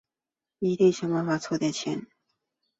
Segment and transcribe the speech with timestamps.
[0.57, 2.07] 一定想办法先凑点钱